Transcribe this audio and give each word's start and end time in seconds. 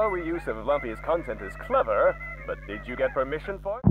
Your 0.00 0.10
reuse 0.10 0.46
of 0.46 0.56
Lumpy's 0.64 0.98
content 1.00 1.42
is 1.42 1.52
clever, 1.66 2.16
but 2.46 2.56
did 2.66 2.80
you 2.86 2.96
get 2.96 3.12
permission 3.12 3.58
for 3.58 3.82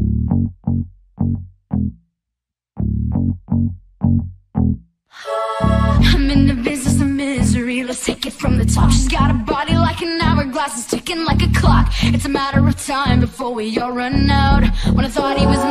I'm 6.02 6.32
in 6.32 6.48
the 6.48 6.60
business 6.64 7.00
of 7.00 7.08
misery, 7.08 7.84
let's 7.84 8.04
take 8.04 8.26
it 8.26 8.34
from 8.34 8.58
the 8.58 8.66
top. 8.66 8.90
She's 8.90 9.08
got 9.08 9.30
a 9.30 9.36
body 9.36 9.76
like 9.76 10.02
an 10.02 10.20
hourglass, 10.20 10.80
it's 10.80 10.88
ticking 10.88 11.26
like 11.26 11.44
a 11.44 11.52
clock. 11.54 11.94
It's 12.02 12.26
a 12.26 12.30
matter 12.30 12.68
of 12.68 12.84
time 12.84 13.20
before 13.20 13.54
we 13.54 13.78
all 13.78 13.92
run 13.92 14.32
out. 14.32 14.64
When 14.96 15.06
I 15.06 15.10
thought 15.10 15.38
he 15.38 15.46
was 15.46 15.64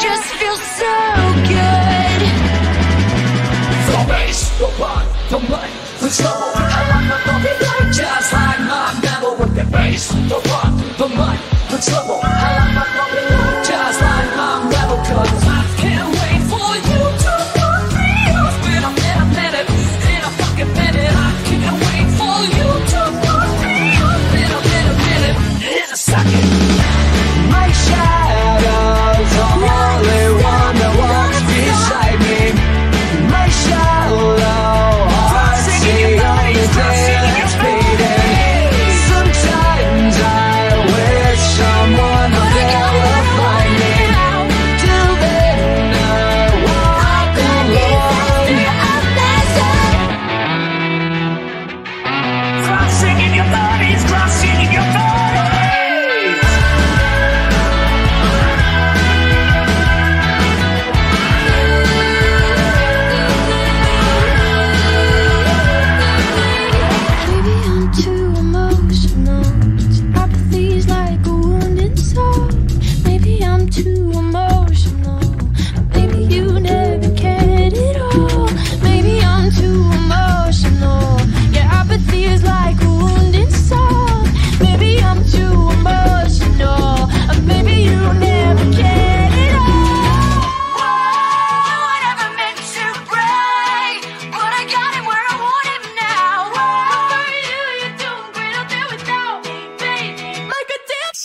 just 0.00 0.26
feels 0.34 0.62
so 0.62 0.92
good. 1.48 2.20
The 3.88 4.04
bass, 4.08 4.50
the 4.58 4.68
one, 4.78 5.06
the 5.30 5.38
mic, 5.40 5.72
the 6.00 6.10
trouble. 6.10 6.52
I 6.54 6.80
like 6.90 7.06
my 7.08 7.18
body 7.24 7.52
like 7.64 7.92
just 7.94 8.32
like 8.32 8.60
my 8.60 9.00
metal. 9.02 9.36
With 9.36 9.54
the 9.54 9.64
bass, 9.64 10.08
the 10.08 10.40
one, 10.50 10.76
the 10.98 11.08
mic, 11.08 11.40
the 11.70 11.78
trouble. 11.90 12.15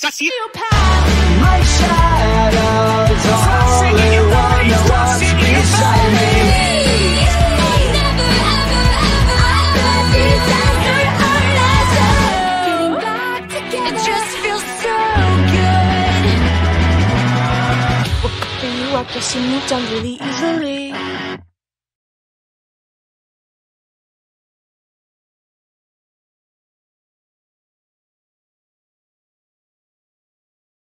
sociopath. 0.01 1.05
My 1.45 1.61
shadow's 1.75 3.21
the 3.21 3.35
only 3.69 4.17
one 4.33 4.65
that 4.73 4.83
walks 4.89 5.29
beside 5.37 6.11
me. 6.17 6.61
Guessing 19.13 19.43
you 19.51 19.59
down 19.67 19.83
really 19.91 20.15
easily. 20.21 20.93